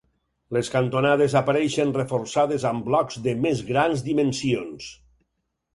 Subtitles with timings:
[0.55, 4.91] Les cantonades apareixen reforçades amb blocs de més grans dimensions.